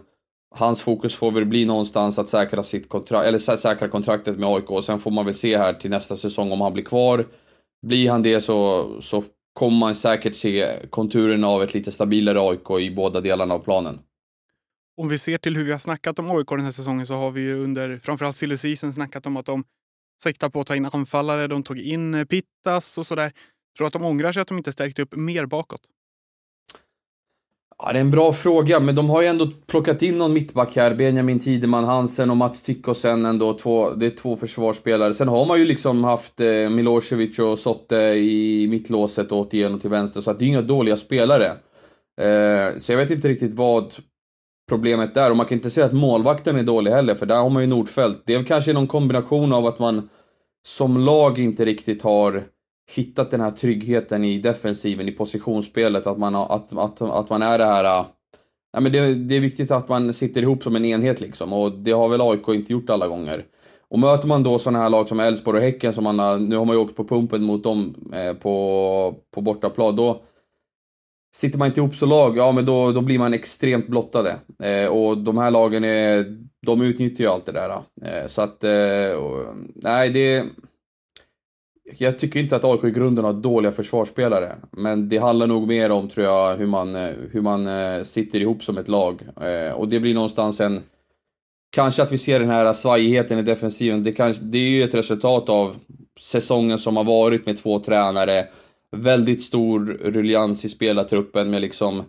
hans 0.54 0.82
fokus 0.82 1.14
får 1.14 1.30
väl 1.30 1.46
bli 1.46 1.64
någonstans 1.64 2.18
att 2.18 2.28
säkra 2.28 2.62
sitt 2.62 2.88
kontrakt, 2.88 3.26
eller 3.26 3.38
säkra 3.38 3.88
kontraktet 3.88 4.38
med 4.38 4.48
AIK 4.48 4.70
och 4.70 4.84
sen 4.84 4.98
får 4.98 5.10
man 5.10 5.24
väl 5.24 5.34
se 5.34 5.58
här 5.58 5.72
till 5.72 5.90
nästa 5.90 6.16
säsong 6.16 6.52
om 6.52 6.60
han 6.60 6.72
blir 6.72 6.84
kvar. 6.84 7.26
Blir 7.86 8.10
han 8.10 8.22
det 8.22 8.40
så, 8.40 8.88
så 9.00 9.24
kommer 9.52 9.78
man 9.78 9.94
säkert 9.94 10.34
se 10.34 10.76
konturerna 10.90 11.46
av 11.46 11.62
ett 11.62 11.74
lite 11.74 11.92
stabilare 11.92 12.40
AIK 12.40 12.70
i 12.80 12.94
båda 12.94 13.20
delarna 13.20 13.54
av 13.54 13.58
planen. 13.58 13.98
Om 14.96 15.08
vi 15.08 15.18
ser 15.18 15.38
till 15.38 15.56
hur 15.56 15.64
vi 15.64 15.72
har 15.72 15.78
snackat 15.78 16.18
om 16.18 16.30
AIK 16.30 16.48
den 16.48 16.60
här 16.60 16.70
säsongen 16.70 17.06
så 17.06 17.14
har 17.14 17.30
vi 17.30 17.40
ju 17.40 17.64
under 17.64 17.98
framförallt 17.98 18.36
silly 18.36 18.76
snackat 18.76 19.26
om 19.26 19.36
att 19.36 19.46
de 19.46 19.64
siktar 20.22 20.50
på 20.50 20.60
att 20.60 20.66
ta 20.66 20.76
in 20.76 20.86
anfallare. 20.92 21.46
De 21.46 21.62
tog 21.62 21.78
in 21.78 22.14
eh, 22.14 22.24
Pittas 22.24 22.98
och 22.98 23.06
sådär. 23.06 23.32
Tror 23.76 23.86
att 23.86 23.92
de 23.92 24.04
ångrar 24.04 24.32
sig 24.32 24.42
att 24.42 24.48
de 24.48 24.58
inte 24.58 24.72
stärkt 24.72 24.98
upp 24.98 25.16
mer 25.16 25.46
bakåt? 25.46 25.80
Ja, 27.82 27.92
det 27.92 27.98
är 27.98 28.00
en 28.00 28.10
bra 28.10 28.32
fråga, 28.32 28.80
men 28.80 28.94
de 28.94 29.10
har 29.10 29.22
ju 29.22 29.28
ändå 29.28 29.48
plockat 29.66 30.02
in 30.02 30.18
någon 30.18 30.32
mittback 30.32 30.76
här. 30.76 30.94
Benjamin 30.94 31.40
Tideman 31.40 31.84
Hansen 31.84 32.30
och 32.30 32.36
Mats 32.36 32.62
Tyckosen 32.62 33.24
ändå. 33.24 33.54
Två, 33.54 33.90
det 33.90 34.06
är 34.06 34.10
två 34.10 34.36
försvarsspelare. 34.36 35.14
Sen 35.14 35.28
har 35.28 35.46
man 35.46 35.58
ju 35.58 35.64
liksom 35.64 36.04
haft 36.04 36.40
eh, 36.40 36.70
Milosevic 36.70 37.38
och 37.38 37.58
Sotte 37.58 37.96
i 37.96 38.66
mittlåset 38.70 39.32
och 39.32 39.38
åt 39.38 39.50
till 39.50 39.90
vänster, 39.90 40.20
så 40.20 40.30
att 40.30 40.38
det 40.38 40.44
är 40.44 40.46
inga 40.46 40.62
dåliga 40.62 40.96
spelare. 40.96 41.46
Eh, 42.20 42.78
så 42.78 42.92
jag 42.92 42.96
vet 42.96 43.10
inte 43.10 43.28
riktigt 43.28 43.54
vad 43.54 43.94
problemet 44.68 45.16
är. 45.16 45.30
Och 45.30 45.36
man 45.36 45.46
kan 45.46 45.58
inte 45.58 45.70
säga 45.70 45.86
att 45.86 45.92
målvakten 45.92 46.56
är 46.56 46.62
dålig 46.62 46.90
heller, 46.90 47.14
för 47.14 47.26
där 47.26 47.42
har 47.42 47.50
man 47.50 47.62
ju 47.62 47.68
Nordfält. 47.68 48.22
Det 48.26 48.34
är 48.34 48.44
kanske 48.44 48.72
någon 48.72 48.86
kombination 48.86 49.52
av 49.52 49.66
att 49.66 49.78
man 49.78 50.08
som 50.66 50.98
lag 50.98 51.38
inte 51.38 51.64
riktigt 51.64 52.02
har 52.02 52.44
hittat 52.96 53.30
den 53.30 53.40
här 53.40 53.50
tryggheten 53.50 54.24
i 54.24 54.38
defensiven, 54.38 55.08
i 55.08 55.12
positionsspelet, 55.12 56.06
att 56.06 56.18
man, 56.18 56.34
att, 56.34 56.78
att, 56.78 57.02
att 57.02 57.30
man 57.30 57.42
är 57.42 57.58
det 57.58 57.64
här... 57.64 57.84
Äh, 57.84 58.06
ja, 58.72 58.80
men 58.80 58.92
det, 58.92 59.14
det 59.14 59.36
är 59.36 59.40
viktigt 59.40 59.70
att 59.70 59.88
man 59.88 60.14
sitter 60.14 60.42
ihop 60.42 60.62
som 60.62 60.76
en 60.76 60.84
enhet 60.84 61.20
liksom 61.20 61.52
och 61.52 61.72
det 61.72 61.92
har 61.92 62.08
väl 62.08 62.20
AIK 62.20 62.48
inte 62.48 62.72
gjort 62.72 62.90
alla 62.90 63.08
gånger. 63.08 63.44
Och 63.88 63.98
möter 63.98 64.28
man 64.28 64.42
då 64.42 64.58
sådana 64.58 64.78
här 64.78 64.90
lag 64.90 65.08
som 65.08 65.20
Elfsborg 65.20 65.58
och 65.58 65.64
Häcken, 65.64 65.92
som 65.92 66.04
man 66.04 66.18
har, 66.18 66.38
nu 66.38 66.56
har 66.56 66.64
man 66.64 66.76
ju 66.76 66.82
åkt 66.82 66.96
på 66.96 67.04
pumpen 67.04 67.42
mot 67.42 67.64
dem 67.64 67.94
eh, 68.14 68.32
på, 68.32 69.14
på 69.34 69.40
bortaplan, 69.40 69.96
då 69.96 70.22
sitter 71.34 71.58
man 71.58 71.68
inte 71.68 71.80
ihop 71.80 71.94
så 71.94 72.06
lag, 72.06 72.36
ja 72.36 72.52
men 72.52 72.64
då, 72.64 72.92
då 72.92 73.00
blir 73.00 73.18
man 73.18 73.34
extremt 73.34 73.88
blottade. 73.88 74.36
Eh, 74.62 74.86
och 74.86 75.18
de 75.18 75.38
här 75.38 75.50
lagen 75.50 75.84
är, 75.84 76.24
de 76.66 76.82
utnyttjar 76.82 77.24
ju 77.24 77.30
allt 77.30 77.46
det 77.46 77.52
där. 77.52 77.70
Eh, 78.04 78.26
så 78.26 78.42
att, 78.42 78.64
eh, 78.64 79.18
och, 79.18 79.46
nej 79.74 80.10
det 80.10 80.44
jag 81.98 82.18
tycker 82.18 82.40
inte 82.40 82.56
att 82.56 82.64
AIK 82.64 82.84
i 82.84 82.90
grunden 82.90 83.24
har 83.24 83.32
dåliga 83.32 83.72
försvarsspelare. 83.72 84.56
Men 84.70 85.08
det 85.08 85.18
handlar 85.18 85.46
nog 85.46 85.68
mer 85.68 85.90
om, 85.90 86.08
tror 86.08 86.26
jag, 86.26 86.56
hur 86.56 86.66
man, 86.66 86.94
hur 87.30 87.40
man 87.40 87.66
eh, 87.66 88.02
sitter 88.02 88.40
ihop 88.40 88.62
som 88.62 88.78
ett 88.78 88.88
lag. 88.88 89.22
Eh, 89.40 89.72
och 89.72 89.88
det 89.88 90.00
blir 90.00 90.14
någonstans 90.14 90.60
en... 90.60 90.82
Kanske 91.72 92.02
att 92.02 92.12
vi 92.12 92.18
ser 92.18 92.40
den 92.40 92.50
här 92.50 92.72
svajigheten 92.72 93.38
i 93.38 93.42
defensiven. 93.42 94.02
Det, 94.02 94.12
kanske, 94.12 94.44
det 94.44 94.58
är 94.58 94.70
ju 94.70 94.82
ett 94.82 94.94
resultat 94.94 95.48
av 95.48 95.76
säsongen 96.20 96.78
som 96.78 96.96
har 96.96 97.04
varit 97.04 97.46
med 97.46 97.56
två 97.56 97.78
tränare. 97.78 98.46
Väldigt 98.96 99.42
stor 99.42 99.98
ruljans 100.04 100.64
i 100.64 100.68
spelartruppen 100.68 101.50
med 101.50 101.60
liksom 101.60 102.04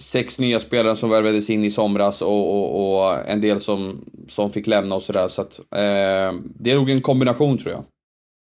sex 0.00 0.38
nya 0.38 0.60
spelare 0.60 0.96
som 0.96 1.10
värvades 1.10 1.50
in 1.50 1.64
i 1.64 1.70
somras 1.70 2.22
och, 2.22 2.54
och, 2.54 3.00
och 3.08 3.28
en 3.28 3.40
del 3.40 3.60
som, 3.60 4.04
som 4.28 4.50
fick 4.50 4.66
lämna 4.66 4.94
och 4.94 5.02
sådär. 5.02 5.28
Så 5.28 5.42
att 5.42 5.58
eh, 5.58 6.34
det 6.54 6.70
är 6.70 6.74
nog 6.74 6.90
en 6.90 7.02
kombination 7.02 7.58
tror 7.58 7.72
jag. 7.72 7.84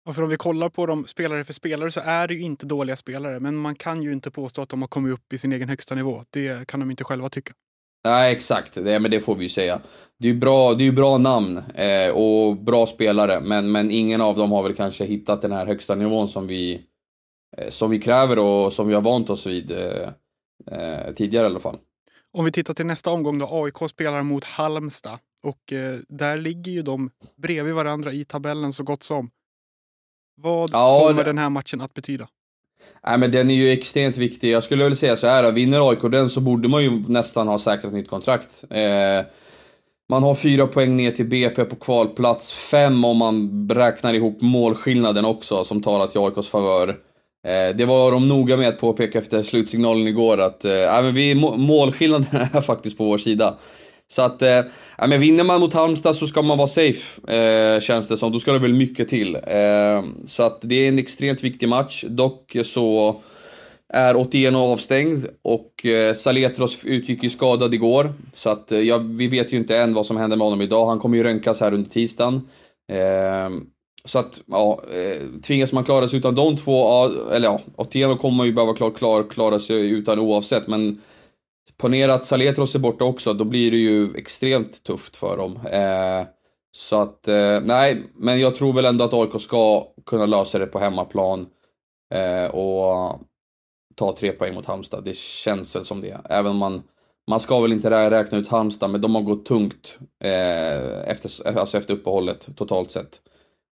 Och 0.04 0.14
för 0.14 0.23
om 0.23 0.28
vi 0.28 0.37
kollar 0.37 0.68
på 0.68 0.87
dem 0.87 1.06
spelare 1.06 1.44
för 1.44 1.52
spelare 1.52 1.90
så 1.90 2.00
är 2.00 2.28
det 2.28 2.34
ju 2.34 2.40
inte 2.40 2.66
dåliga 2.66 2.96
spelare. 2.96 3.40
Men 3.40 3.56
man 3.56 3.75
kan 3.75 4.02
ju 4.02 4.12
inte 4.12 4.30
påstå 4.30 4.62
att 4.62 4.68
de 4.68 4.80
har 4.80 4.88
kommit 4.88 5.12
upp 5.12 5.32
i 5.32 5.38
sin 5.38 5.52
egen 5.52 5.68
högsta 5.68 5.94
nivå. 5.94 6.25
Det 6.30 6.66
kan 6.66 6.80
de 6.80 6.90
inte 6.90 7.04
själva 7.04 7.28
tycka. 7.28 7.52
Nej, 8.04 8.32
exakt. 8.32 8.84
Det, 8.84 9.00
men 9.00 9.11
det 9.11 9.20
får 9.20 9.34
vi 9.34 9.42
ju 9.42 9.49
säga. 9.49 9.80
Det 10.18 10.28
är 10.28 10.32
ju 10.32 10.38
bra, 10.38 10.75
det 10.75 10.87
är 10.87 10.92
bra 10.92 11.18
namn 11.18 11.62
eh, 11.75 12.08
och 12.08 12.56
bra 12.56 12.87
spelare, 12.87 13.40
men, 13.40 13.73
men 13.73 13.90
ingen 13.90 14.20
av 14.20 14.37
dem 14.37 14.52
har 14.52 14.62
väl 14.62 14.75
kanske 14.75 15.04
hittat 15.04 15.42
den 15.42 15.52
här 15.52 15.66
högsta 15.66 15.94
nivån 15.94 16.28
som 16.28 16.46
vi, 16.46 16.80
eh, 17.56 17.70
som 17.70 17.90
vi 17.90 18.00
kräver 18.00 18.38
och 18.38 18.73
som 18.73 18.88
vi 18.88 18.94
har 18.94 19.02
vant 19.02 19.30
oss 19.30 19.46
vid 19.46 19.70
eh, 19.70 20.08
eh 20.70 21.14
tidigare 21.14 21.46
i 21.46 21.50
alla 21.50 21.61
fall. 21.61 21.78
Om 22.32 22.44
vi 22.44 22.52
tittar 22.52 22.75
till 22.75 22.87
nästa 22.87 23.11
omgång 23.11 23.38
då. 23.38 23.49
AIK 23.50 23.90
spelar 23.90 24.23
mot 24.23 24.44
Halmstad 24.44 25.18
och 25.42 25.73
eh, 25.73 25.99
där 26.08 26.37
ligger 26.37 26.73
ju 26.73 26.82
de 26.82 27.11
bredvid 27.37 27.75
varandra 27.75 28.12
i 28.12 28.25
tabellen 28.25 28.73
så 28.73 28.82
gott 28.82 29.02
som. 29.02 29.30
Vad 30.36 30.70
Ja, 30.72 31.04
kommer 31.08 31.22
det- 31.22 31.28
den 31.28 31.38
här 31.38 31.50
matchen 31.50 31.80
att 31.80 31.94
betyda? 31.94 32.28
Nej 33.06 33.18
men 33.18 33.30
den 33.30 33.50
är 33.50 33.54
ju 33.54 33.72
extremt 33.72 34.16
viktig. 34.16 34.50
Jag 34.50 34.64
skulle 34.64 34.84
väl 34.84 34.96
säga 34.96 35.16
så 35.16 35.26
här, 35.26 35.52
vinner 35.52 35.90
AIK 35.90 36.08
den 36.10 36.30
så 36.30 36.40
borde 36.40 36.68
man 36.68 36.82
ju 36.82 36.90
nästan 37.08 37.48
ha 37.48 37.58
säkrat 37.58 37.92
nytt 37.92 38.08
kontrakt. 38.10 38.64
Eh, 38.70 39.24
man 40.08 40.22
har 40.22 40.34
fyra 40.34 40.66
poäng 40.66 40.96
ner 40.96 41.10
till 41.10 41.26
BP 41.28 41.64
på 41.64 41.76
kvalplats, 41.76 42.52
fem 42.52 43.04
om 43.04 43.16
man 43.16 43.68
räknar 43.72 44.14
ihop 44.14 44.38
målskillnaden 44.40 45.24
också 45.24 45.64
som 45.64 45.82
talar 45.82 46.06
till 46.06 46.20
AIKs 46.20 46.48
favör. 46.48 46.88
Eh, 47.46 47.76
det 47.76 47.84
var 47.84 48.12
de 48.12 48.28
noga 48.28 48.56
med 48.56 48.68
att 48.68 48.80
påpeka 48.80 49.18
efter 49.18 49.42
slutsignalen 49.42 50.08
igår 50.08 50.40
att 50.40 50.64
eh, 50.64 50.70
men 51.02 51.14
vi, 51.14 51.34
må- 51.34 51.56
målskillnaden 51.56 52.26
är 52.52 52.60
faktiskt 52.60 52.98
på 52.98 53.04
vår 53.04 53.18
sida. 53.18 53.58
Så 54.08 54.23
att, 54.23 54.42
eh, 54.42 54.62
ja, 54.99 55.06
men 55.06 55.20
vinner 55.20 55.44
man 55.44 55.61
mot 55.61 55.75
Halmstad 55.75 56.16
så 56.16 56.26
ska 56.26 56.42
man 56.42 56.58
vara 56.58 56.68
safe, 56.68 57.34
eh, 57.37 57.80
känns 57.80 58.08
det 58.08 58.16
som. 58.16 58.32
Då 58.32 58.40
ska 58.40 58.52
det 58.52 58.58
väl 58.58 58.75
mycket 58.75 59.08
till. 59.08 59.34
Eh, 59.34 60.02
så 60.26 60.42
att 60.42 60.58
det 60.62 60.75
är 60.75 60.88
en 60.88 60.99
extremt 60.99 61.44
viktig 61.44 61.68
match. 61.68 62.04
Dock 62.08 62.56
så 62.64 63.16
är 63.92 64.16
Otieno 64.16 64.58
avstängd 64.58 65.26
och 65.42 65.87
eh, 65.87 66.14
Saletros 66.14 66.84
utgick 66.84 67.23
ju 67.23 67.30
skadad 67.30 67.75
igår. 67.75 68.14
Så 68.32 68.50
att 68.50 68.73
eh, 68.73 68.78
ja, 68.78 68.99
vi 68.99 69.26
vet 69.26 69.52
ju 69.52 69.56
inte 69.56 69.78
än 69.78 69.94
vad 69.94 70.06
som 70.06 70.16
händer 70.16 70.37
med 70.37 70.44
honom 70.44 70.61
idag. 70.61 70.87
Han 70.87 70.99
kommer 70.99 71.16
ju 71.16 71.25
röntgas 71.25 71.61
här 71.61 71.75
under 71.75 71.90
tisdagen. 71.90 72.49
Eh, 72.92 73.50
så 74.04 74.18
att, 74.18 74.42
ja, 74.46 74.80
eh, 74.94 75.40
tvingas 75.42 75.73
man 75.73 75.84
klara 75.84 76.08
sig 76.08 76.18
utan 76.18 76.34
de 76.34 76.56
två, 76.56 77.04
eller 77.32 77.46
ja, 77.46 77.61
Otieno 77.76 78.16
kommer 78.16 78.37
man 78.37 78.46
ju 78.46 78.52
behöva 78.52 78.75
klara, 78.90 79.23
klara 79.23 79.61
sig 79.61 79.90
utan 79.90 80.18
oavsett, 80.18 80.66
men 80.66 81.00
ponera 81.76 82.14
att 82.14 82.25
Saletros 82.25 82.75
är 82.75 82.78
borta 82.78 83.04
också, 83.04 83.33
då 83.33 83.44
blir 83.44 83.71
det 83.71 83.76
ju 83.76 84.16
extremt 84.16 84.83
tufft 84.85 85.16
för 85.16 85.37
dem. 85.37 85.59
Eh, 85.66 86.26
så 86.73 87.00
att, 87.00 87.28
eh, 87.28 87.61
nej, 87.62 88.02
men 88.14 88.40
jag 88.40 88.54
tror 88.54 88.73
väl 88.73 88.85
ändå 88.85 89.04
att 89.04 89.12
AIK 89.12 89.40
ska 89.40 89.87
kunna 90.06 90.26
lösa 90.26 90.59
det 90.59 90.66
på 90.66 90.78
hemmaplan. 90.78 91.47
Eh, 92.14 92.47
och 92.50 93.21
ta 93.94 94.16
tre 94.16 94.33
poäng 94.33 94.54
mot 94.54 94.66
Halmstad. 94.66 95.04
Det 95.04 95.16
känns 95.16 95.76
väl 95.76 95.85
som 95.85 96.00
det. 96.00 96.21
Även 96.25 96.50
om 96.50 96.56
man, 96.56 96.83
man 97.30 97.40
ska 97.40 97.61
väl 97.61 97.73
inte 97.73 98.11
räkna 98.11 98.38
ut 98.38 98.49
Halmstad, 98.49 98.90
men 98.90 99.00
de 99.00 99.14
har 99.14 99.23
gått 99.23 99.47
tungt 99.47 99.99
eh, 100.25 101.11
efter, 101.11 101.59
alltså 101.59 101.78
efter 101.78 101.94
uppehållet 101.94 102.49
totalt 102.56 102.90
sett. 102.90 103.21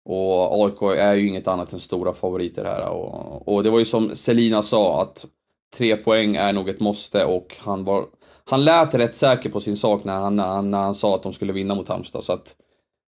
Och 0.04 0.64
AIK 0.64 0.82
är 0.98 1.14
ju 1.14 1.28
inget 1.28 1.48
annat 1.48 1.72
än 1.72 1.80
stora 1.80 2.14
favoriter 2.14 2.64
här. 2.64 2.88
Och, 2.88 3.48
och 3.48 3.62
det 3.62 3.70
var 3.70 3.78
ju 3.78 3.84
som 3.84 4.16
Selina 4.16 4.62
sa, 4.62 5.02
att 5.02 5.26
tre 5.76 5.96
poäng 5.96 6.36
är 6.36 6.52
nog 6.52 6.68
ett 6.68 6.80
måste 6.80 7.24
och 7.24 7.56
han 7.58 7.84
var... 7.84 8.04
Han 8.44 8.64
lät 8.64 8.94
rätt 8.94 9.16
säker 9.16 9.50
på 9.50 9.60
sin 9.60 9.76
sak 9.76 10.04
när 10.04 10.20
han, 10.20 10.36
när 10.36 10.46
han, 10.46 10.70
när 10.70 10.78
han 10.78 10.94
sa 10.94 11.14
att 11.14 11.22
de 11.22 11.32
skulle 11.32 11.52
vinna 11.52 11.74
mot 11.74 11.88
Halmstad. 11.88 12.24
Så 12.24 12.32
att 12.32 12.56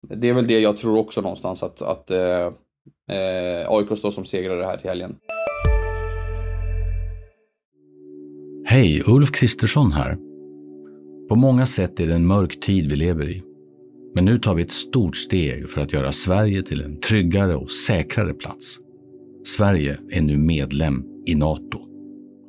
det 0.09 0.29
är 0.29 0.35
väl 0.35 0.47
det 0.47 0.61
jag 0.61 0.77
tror 0.77 0.99
också 0.99 1.21
någonstans, 1.21 1.63
att, 1.63 1.83
att 1.83 2.11
eh, 2.11 2.47
eh, 3.11 3.69
AIK 3.69 3.99
står 3.99 4.11
som 4.11 4.25
segrare 4.25 4.65
här 4.65 4.77
till 4.77 4.89
helgen. 4.89 5.17
Hej, 8.65 9.03
Ulf 9.07 9.33
Kristersson 9.33 9.93
här. 9.93 10.19
På 11.29 11.37
många 11.37 11.67
sätt 11.67 12.01
är 12.01 12.07
det 12.07 12.15
en 12.15 12.27
mörk 12.27 12.61
tid 12.61 12.91
vi 12.91 12.97
lever 12.97 13.31
i. 13.31 13.43
Men 14.15 14.25
nu 14.25 14.39
tar 14.39 14.55
vi 14.55 14.63
ett 14.63 14.73
stort 14.73 15.17
steg 15.17 15.71
för 15.71 15.81
att 15.81 15.93
göra 15.93 16.13
Sverige 16.13 16.63
till 16.63 16.81
en 16.81 17.01
tryggare 17.01 17.57
och 17.57 17.71
säkrare 17.71 18.35
plats. 18.35 18.79
Sverige 19.45 19.99
är 20.11 20.21
nu 20.21 20.39
medlem 20.39 21.05
i 21.27 21.35
Nato. 21.35 21.86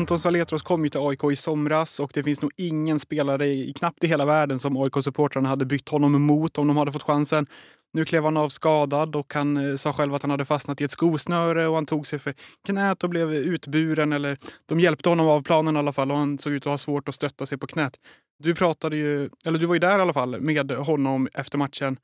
Anton 0.00 0.18
Saletros 0.18 0.62
kom 0.62 0.84
ju 0.84 0.88
till 0.88 1.00
AIK 1.00 1.24
i 1.32 1.36
somras 1.36 2.00
och 2.00 2.10
det 2.14 2.22
finns 2.22 2.42
nog 2.42 2.50
ingen 2.56 2.98
spelare, 2.98 3.46
i, 3.46 3.72
knappt 3.72 4.04
i 4.04 4.06
hela 4.06 4.24
världen, 4.24 4.58
som 4.58 4.76
AIK-supportrarna 4.76 5.48
hade 5.48 5.64
bytt 5.64 5.88
honom 5.88 6.14
emot 6.14 6.58
om 6.58 6.66
de 6.66 6.76
hade 6.76 6.92
fått 6.92 7.02
chansen. 7.02 7.46
Nu 7.92 8.04
klev 8.04 8.24
han 8.24 8.36
av 8.36 8.48
skadad 8.48 9.16
och 9.16 9.34
han 9.34 9.70
eh, 9.70 9.76
sa 9.76 9.92
själv 9.92 10.14
att 10.14 10.22
han 10.22 10.30
hade 10.30 10.44
fastnat 10.44 10.80
i 10.80 10.84
ett 10.84 10.90
skosnöre 10.90 11.68
och 11.68 11.74
han 11.74 11.86
tog 11.86 12.06
sig 12.06 12.18
för 12.18 12.34
knät 12.66 13.04
och 13.04 13.10
blev 13.10 13.34
utburen. 13.34 14.12
Eller 14.12 14.38
de 14.66 14.80
hjälpte 14.80 15.08
honom 15.08 15.28
av 15.28 15.42
planen 15.42 15.76
i 15.76 15.78
alla 15.78 15.92
fall 15.92 16.10
och 16.10 16.16
han 16.16 16.38
såg 16.38 16.52
ut 16.52 16.66
att 16.66 16.70
ha 16.70 16.78
svårt 16.78 17.08
att 17.08 17.14
stötta 17.14 17.46
sig 17.46 17.58
på 17.58 17.66
knät. 17.66 17.96
Du 18.38 18.54
pratade 18.54 18.96
ju, 18.96 19.30
eller 19.44 19.58
du 19.58 19.66
var 19.66 19.74
ju 19.74 19.80
där 19.80 19.98
i 19.98 20.02
alla 20.02 20.12
fall 20.12 20.40
med 20.40 20.70
honom 20.72 21.28
efter 21.34 21.58
matchen. 21.58 21.96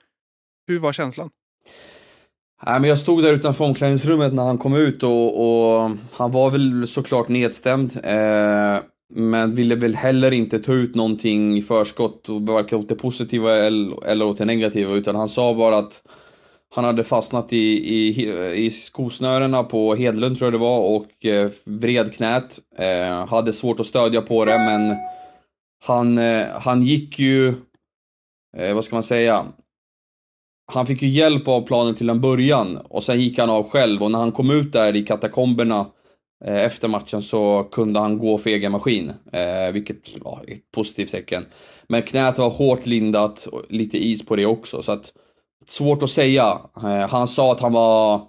Hur 0.67 0.79
var 0.79 0.93
känslan? 0.93 1.31
Nej, 2.63 2.81
men 2.81 2.89
jag 2.89 2.99
stod 2.99 3.23
där 3.23 3.33
utanför 3.33 3.65
omklädningsrummet 3.65 4.35
när 4.35 4.43
han 4.43 4.59
kom 4.59 4.75
ut 4.75 5.03
och, 5.03 5.41
och 5.41 5.91
han 6.13 6.31
var 6.31 6.51
väl 6.51 6.87
såklart 6.87 7.29
nedstämd. 7.29 8.01
Eh, 8.05 8.79
men 9.15 9.55
ville 9.55 9.75
väl 9.75 9.95
heller 9.95 10.33
inte 10.33 10.59
ta 10.59 10.73
ut 10.73 10.95
någonting 10.95 11.57
i 11.57 11.63
förskott, 11.63 12.29
och 12.29 12.43
varken 12.43 12.79
åt 12.79 12.89
det 12.89 12.95
positiva 12.95 13.57
eller, 13.57 14.07
eller 14.07 14.27
åt 14.27 14.39
det 14.39 14.45
negativa. 14.45 14.95
Utan 14.95 15.17
han 15.17 15.29
sa 15.29 15.55
bara 15.55 15.77
att 15.77 16.03
han 16.75 16.85
hade 16.85 17.05
fastnat 17.05 17.53
i, 17.53 17.57
i, 17.57 18.29
i 18.67 18.71
skosnörena 18.71 19.63
på 19.63 19.95
Hedlund 19.95 20.39
tror 20.39 20.47
jag 20.47 20.61
det 20.61 20.65
var 20.65 20.97
och 20.97 21.27
eh, 21.27 21.51
vred 21.65 22.15
knät. 22.15 22.59
Eh, 22.79 23.27
hade 23.27 23.53
svårt 23.53 23.81
att 23.81 23.87
stödja 23.87 24.23
på 24.23 24.45
det 24.45 24.59
men 24.59 24.97
han, 25.85 26.19
eh, 26.19 26.47
han 26.61 26.83
gick 26.83 27.19
ju, 27.19 27.55
eh, 28.57 28.75
vad 28.75 28.85
ska 28.85 28.97
man 28.97 29.03
säga, 29.03 29.45
han 30.73 30.87
fick 30.87 31.03
ju 31.03 31.09
hjälp 31.09 31.49
av 31.49 31.67
planen 31.67 31.95
till 31.95 32.09
en 32.09 32.21
början 32.21 32.77
och 32.77 33.05
sen 33.05 33.21
gick 33.21 33.39
han 33.39 33.51
av 33.51 33.71
själv 33.71 34.03
och 34.03 34.11
när 34.11 34.19
han 34.19 34.33
kom 34.33 34.51
ut 34.51 34.73
där 34.73 34.97
i 34.97 35.03
katakomberna 35.03 35.87
eh, 36.45 36.65
efter 36.65 36.89
matchen 36.89 37.23
så 37.23 37.69
kunde 37.73 38.01
han 38.01 38.19
gå 38.19 38.39
för 38.39 38.51
egen 38.51 38.73
maskin, 38.73 39.13
eh, 39.33 39.73
vilket 39.73 40.25
var 40.25 40.45
ett 40.49 40.71
positivt 40.75 41.11
tecken. 41.11 41.47
Men 41.89 42.03
knät 42.03 42.39
var 42.39 42.51
hårt 42.51 42.87
lindat 42.87 43.47
och 43.47 43.63
lite 43.69 43.99
is 43.99 44.27
på 44.27 44.37
det 44.37 44.47
också 44.47 44.83
så 44.83 44.93
att 44.93 45.13
svårt 45.67 46.03
att 46.03 46.11
säga. 46.11 46.59
Eh, 46.77 47.09
han 47.09 47.29
sa 47.29 47.53
att 47.53 47.61
han 47.61 47.73
var 47.73 48.21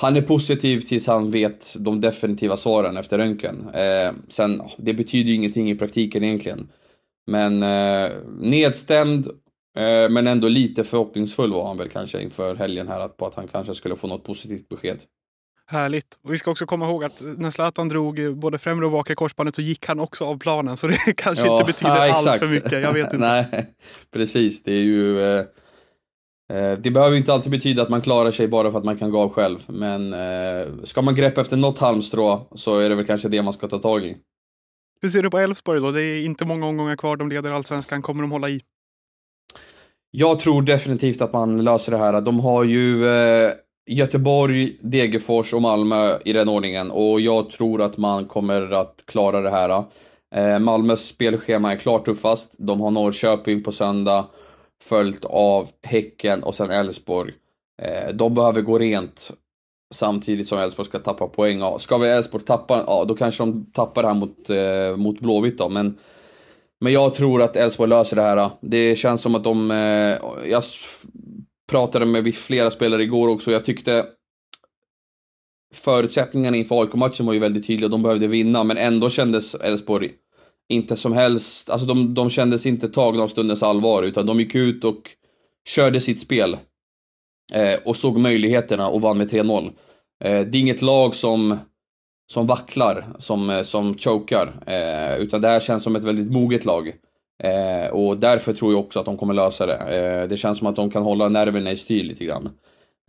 han 0.00 0.16
är 0.16 0.22
positiv 0.22 0.80
tills 0.80 1.06
han 1.06 1.30
vet 1.30 1.76
de 1.78 2.00
definitiva 2.00 2.56
svaren 2.56 2.96
efter 2.96 3.18
röntgen. 3.18 3.68
Eh, 3.74 4.12
sen, 4.28 4.62
det 4.76 4.94
betyder 4.94 5.28
ju 5.28 5.34
ingenting 5.34 5.70
i 5.70 5.74
praktiken 5.74 6.24
egentligen. 6.24 6.68
Men 7.26 7.62
eh, 7.62 8.10
nedstämd 8.38 9.28
men 10.10 10.26
ändå 10.26 10.48
lite 10.48 10.84
förhoppningsfull 10.84 11.52
var 11.52 11.66
han 11.66 11.76
väl 11.76 11.88
kanske 11.88 12.22
inför 12.22 12.54
helgen 12.54 12.88
här 12.88 13.08
på 13.08 13.26
att 13.26 13.34
han 13.34 13.48
kanske 13.48 13.74
skulle 13.74 13.96
få 13.96 14.06
något 14.06 14.24
positivt 14.24 14.68
besked. 14.68 15.02
Härligt. 15.68 16.18
Och 16.22 16.32
vi 16.32 16.38
ska 16.38 16.50
också 16.50 16.66
komma 16.66 16.86
ihåg 16.86 17.04
att 17.04 17.22
när 17.38 17.50
Zlatan 17.50 17.88
drog 17.88 18.36
både 18.36 18.58
främre 18.58 18.86
och 18.86 18.92
bakre 18.92 19.14
korsbandet 19.14 19.54
så 19.54 19.60
gick 19.62 19.86
han 19.86 20.00
också 20.00 20.24
av 20.24 20.38
planen. 20.38 20.76
Så 20.76 20.86
det 20.86 20.96
kanske 21.16 21.52
inte 21.52 21.64
betyder 21.64 21.90
allt 22.10 22.26
exakt. 22.26 22.38
för 22.38 22.48
mycket. 22.48 22.72
Jag 22.72 22.92
vet 22.92 23.04
inte. 23.12 23.18
Nej, 23.18 23.74
precis. 24.12 24.62
Det 24.62 24.72
är 24.72 24.82
ju... 24.82 25.20
Eh, 25.20 25.44
eh, 26.52 26.78
det 26.78 26.90
behöver 26.90 27.16
inte 27.16 27.32
alltid 27.32 27.52
betyda 27.52 27.82
att 27.82 27.88
man 27.88 28.00
klarar 28.00 28.30
sig 28.30 28.48
bara 28.48 28.70
för 28.70 28.78
att 28.78 28.84
man 28.84 28.96
kan 28.96 29.10
gå 29.10 29.20
av 29.20 29.32
själv. 29.32 29.58
Men 29.66 30.12
eh, 30.12 30.84
ska 30.84 31.02
man 31.02 31.14
greppa 31.14 31.40
efter 31.40 31.56
något 31.56 31.78
halmstrå 31.78 32.48
så 32.54 32.78
är 32.78 32.88
det 32.88 32.94
väl 32.94 33.06
kanske 33.06 33.28
det 33.28 33.42
man 33.42 33.52
ska 33.52 33.68
ta 33.68 33.78
tag 33.78 34.04
i. 34.04 34.16
Hur 35.02 35.08
ser 35.08 35.22
du 35.22 35.30
på 35.30 35.38
Elfsborg 35.38 35.80
då? 35.80 35.90
Det 35.90 36.02
är 36.02 36.24
inte 36.24 36.44
många 36.44 36.66
omgångar 36.66 36.96
kvar. 36.96 37.16
De 37.16 37.28
leder 37.28 37.52
allsvenskan. 37.52 38.02
Kommer 38.02 38.22
de 38.22 38.32
hålla 38.32 38.48
i? 38.48 38.60
Jag 40.18 40.40
tror 40.40 40.62
definitivt 40.62 41.22
att 41.22 41.32
man 41.32 41.64
löser 41.64 41.92
det 41.92 41.98
här. 41.98 42.20
De 42.20 42.40
har 42.40 42.64
ju 42.64 43.08
eh, 43.08 43.52
Göteborg, 43.86 44.78
Degerfors 44.80 45.54
och 45.54 45.62
Malmö 45.62 46.18
i 46.24 46.32
den 46.32 46.48
ordningen 46.48 46.90
och 46.90 47.20
jag 47.20 47.50
tror 47.50 47.82
att 47.82 47.96
man 47.96 48.26
kommer 48.26 48.70
att 48.70 49.04
klara 49.06 49.40
det 49.40 49.50
här. 49.50 49.84
Eh, 50.34 50.58
Malmös 50.58 51.06
spelschema 51.06 51.72
är 51.72 51.76
klart 51.76 52.04
tuffast. 52.04 52.54
De 52.58 52.80
har 52.80 52.90
Norrköping 52.90 53.62
på 53.62 53.72
söndag, 53.72 54.26
följt 54.82 55.24
av 55.24 55.68
Häcken 55.82 56.42
och 56.42 56.54
sen 56.54 56.70
Elfsborg. 56.70 57.32
Eh, 57.82 58.14
de 58.14 58.34
behöver 58.34 58.60
gå 58.60 58.78
rent 58.78 59.30
samtidigt 59.94 60.48
som 60.48 60.58
Elfsborg 60.58 60.86
ska 60.86 60.98
tappa 60.98 61.26
poäng. 61.26 61.58
Ja, 61.58 61.78
ska 61.78 61.98
vi 61.98 62.08
Elfsborg 62.08 62.44
tappa, 62.44 62.84
ja 62.86 63.04
då 63.08 63.14
kanske 63.14 63.42
de 63.42 63.66
tappar 63.72 64.02
det 64.02 64.08
här 64.08 64.14
mot, 64.14 64.50
eh, 64.50 64.96
mot 64.96 65.20
Blåvitt 65.20 65.58
då, 65.58 65.68
men 65.68 65.98
men 66.80 66.92
jag 66.92 67.14
tror 67.14 67.42
att 67.42 67.56
Elfsborg 67.56 67.88
löser 67.88 68.16
det 68.16 68.22
här. 68.22 68.50
Det 68.60 68.96
känns 68.96 69.22
som 69.22 69.34
att 69.34 69.44
de... 69.44 69.70
Eh, 69.70 70.18
jag 70.50 70.62
pratade 71.70 72.06
med 72.06 72.34
flera 72.34 72.70
spelare 72.70 73.02
igår 73.02 73.28
också. 73.28 73.52
Jag 73.52 73.64
tyckte 73.64 74.06
förutsättningarna 75.74 76.56
inför 76.56 76.80
AIK-matchen 76.80 77.26
var 77.26 77.32
ju 77.32 77.38
väldigt 77.38 77.66
tydliga. 77.66 77.88
De 77.88 78.02
behövde 78.02 78.26
vinna, 78.26 78.64
men 78.64 78.76
ändå 78.76 79.10
kändes 79.10 79.54
Elfsborg 79.54 80.10
inte 80.68 80.96
som 80.96 81.12
helst... 81.12 81.70
Alltså 81.70 81.86
de, 81.86 82.14
de 82.14 82.30
kändes 82.30 82.66
inte 82.66 82.88
tagna 82.88 83.22
av 83.22 83.28
stundens 83.28 83.62
allvar, 83.62 84.02
utan 84.02 84.26
de 84.26 84.40
gick 84.40 84.54
ut 84.54 84.84
och 84.84 85.10
körde 85.68 86.00
sitt 86.00 86.20
spel. 86.20 86.56
Eh, 87.52 87.74
och 87.84 87.96
såg 87.96 88.18
möjligheterna 88.18 88.88
och 88.88 89.00
vann 89.02 89.18
med 89.18 89.30
3-0. 89.30 89.66
Eh, 89.66 89.70
det 90.20 90.58
är 90.58 90.60
inget 90.60 90.82
lag 90.82 91.14
som 91.14 91.58
som 92.32 92.46
vacklar, 92.46 93.06
som, 93.18 93.50
eh, 93.50 93.62
som 93.62 93.98
chokar. 93.98 94.52
Eh, 94.66 95.16
utan 95.16 95.40
det 95.40 95.48
här 95.48 95.60
känns 95.60 95.82
som 95.82 95.96
ett 95.96 96.04
väldigt 96.04 96.32
moget 96.32 96.64
lag. 96.64 96.92
Eh, 97.42 97.90
och 97.90 98.16
därför 98.16 98.52
tror 98.52 98.72
jag 98.72 98.80
också 98.80 99.00
att 99.00 99.06
de 99.06 99.16
kommer 99.16 99.34
lösa 99.34 99.66
det. 99.66 99.76
Eh, 99.76 100.28
det 100.28 100.36
känns 100.36 100.58
som 100.58 100.66
att 100.66 100.76
de 100.76 100.90
kan 100.90 101.02
hålla 101.02 101.28
nerverna 101.28 101.70
i 101.70 101.76
styr 101.76 102.04
lite 102.04 102.24
grann. 102.24 102.50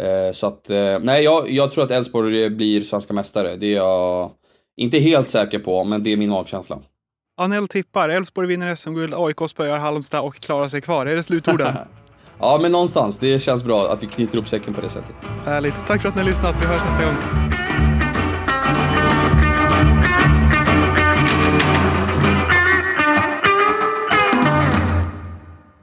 Eh, 0.03 0.33
så 0.33 0.47
att, 0.47 0.69
eh, 0.69 0.99
nej 1.01 1.23
jag, 1.23 1.49
jag 1.49 1.71
tror 1.71 1.83
att 1.83 1.91
Elfsborg 1.91 2.49
blir 2.49 2.81
svenska 2.81 3.13
mästare. 3.13 3.55
Det 3.55 3.67
är 3.67 3.75
jag 3.75 4.31
inte 4.77 4.99
helt 4.99 5.29
säker 5.29 5.59
på, 5.59 5.83
men 5.83 6.03
det 6.03 6.13
är 6.13 6.17
min 6.17 6.29
magkänsla. 6.29 6.79
Anel 7.37 7.67
tippar. 7.67 8.09
Elfsborg 8.09 8.47
vinner 8.47 8.75
SM-guld, 8.75 9.13
AIK 9.17 9.49
spöar 9.49 9.77
Halmstad 9.77 10.21
och 10.21 10.35
klarar 10.35 10.67
sig 10.67 10.81
kvar. 10.81 11.05
Är 11.05 11.15
det 11.15 11.23
slutorden? 11.23 11.67
ja, 12.39 12.59
men 12.61 12.71
någonstans. 12.71 13.19
Det 13.19 13.39
känns 13.39 13.63
bra 13.63 13.91
att 13.91 14.03
vi 14.03 14.07
knyter 14.07 14.37
upp 14.37 14.47
säcken 14.47 14.73
på 14.73 14.81
det 14.81 14.89
sättet. 14.89 15.15
Härligt. 15.45 15.75
Tack 15.87 16.01
för 16.01 16.09
att 16.09 16.15
ni 16.15 16.21
har 16.21 16.29
lyssnat. 16.29 16.55
Vi 16.61 16.65
hörs 16.65 16.81
nästa 16.85 17.05
gång. 17.05 17.66